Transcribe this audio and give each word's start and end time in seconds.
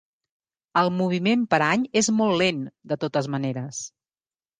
El 0.79 0.87
moviment 1.01 1.43
per 1.51 1.59
any 1.65 1.83
és 2.01 2.09
molt 2.21 2.33
lent, 2.43 2.63
de 2.93 2.99
totes 3.05 3.29
maneres. 3.35 3.83